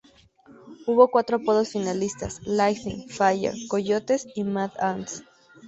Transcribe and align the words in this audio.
Hubo 0.87 1.11
cuatro 1.11 1.35
apodos 1.37 1.73
finalistas: 1.73 2.41
"Lightning", 2.43 3.07
"Fire", 3.07 3.53
"Coyotes" 3.69 4.25
y 4.33 4.43
"Mad 4.43 4.71
Ants". 4.79 5.21